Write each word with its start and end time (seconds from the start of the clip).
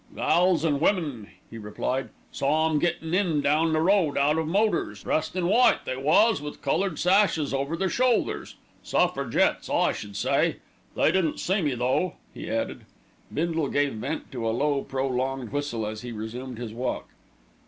"Gals 0.15 0.65
an' 0.65 0.79
women," 0.79 1.29
he 1.51 1.59
replied. 1.59 2.09
"Saw 2.31 2.67
'em 2.67 2.79
gettin' 2.79 3.13
in 3.13 3.39
down 3.39 3.71
the 3.71 3.79
road, 3.81 4.17
out 4.17 4.39
of 4.39 4.47
motors. 4.47 5.03
Dressed 5.03 5.35
in 5.35 5.47
white 5.47 5.85
they 5.85 5.95
was, 5.95 6.41
with 6.41 6.63
coloured 6.63 6.97
sashes 6.97 7.53
over 7.53 7.77
their 7.77 7.87
shoulders. 7.87 8.55
Suffragettes, 8.81 9.69
I 9.69 9.91
should 9.91 10.15
say. 10.15 10.55
They 10.95 11.11
didn't 11.11 11.39
see 11.39 11.61
me 11.61 11.75
though," 11.75 12.15
he 12.33 12.49
added. 12.49 12.85
Bindle 13.31 13.67
gave 13.69 13.93
vent 13.93 14.31
to 14.31 14.49
a 14.49 14.49
low, 14.49 14.81
prolonged 14.83 15.51
whistle 15.51 15.85
as 15.85 16.01
he 16.01 16.11
resumed 16.11 16.57
his 16.57 16.73
walk. 16.73 17.09